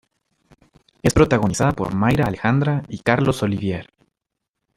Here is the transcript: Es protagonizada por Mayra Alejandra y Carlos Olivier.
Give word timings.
Es 1.03 1.13
protagonizada 1.13 1.73
por 1.73 1.93
Mayra 1.93 2.25
Alejandra 2.25 2.81
y 2.89 3.01
Carlos 3.01 3.43
Olivier. 3.43 3.87